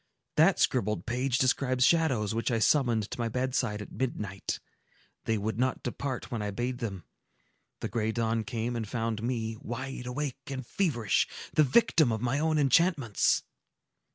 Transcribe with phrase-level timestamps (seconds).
[0.35, 4.59] That scribbled page describes shadows which I summoned to my bedside at midnight:
[5.25, 7.03] they would not depart when I bade them;
[7.81, 12.39] the gray dawn came, and found me wide awake and feverish, the victim of my
[12.39, 13.43] own enchantments!"